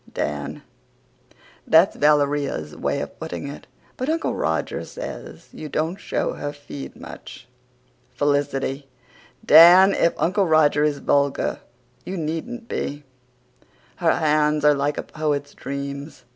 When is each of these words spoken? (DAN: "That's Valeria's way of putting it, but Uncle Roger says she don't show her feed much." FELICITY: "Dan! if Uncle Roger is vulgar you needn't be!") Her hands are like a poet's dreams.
(DAN: 0.11 0.63
"That's 1.67 1.95
Valeria's 1.95 2.75
way 2.75 3.01
of 3.01 3.19
putting 3.19 3.47
it, 3.47 3.67
but 3.97 4.09
Uncle 4.09 4.33
Roger 4.33 4.83
says 4.83 5.49
she 5.51 5.67
don't 5.67 5.97
show 5.97 6.33
her 6.33 6.51
feed 6.53 6.95
much." 6.95 7.47
FELICITY: 8.15 8.87
"Dan! 9.45 9.93
if 9.93 10.15
Uncle 10.17 10.47
Roger 10.47 10.83
is 10.83 10.97
vulgar 10.97 11.59
you 12.03 12.17
needn't 12.17 12.67
be!") 12.67 13.03
Her 13.97 14.15
hands 14.15 14.65
are 14.65 14.73
like 14.73 14.97
a 14.97 15.03
poet's 15.03 15.53
dreams. 15.53 16.23